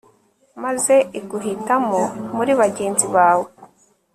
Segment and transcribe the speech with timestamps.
[0.63, 2.01] maze iguhitamo
[2.35, 3.47] muri bagenzi bawe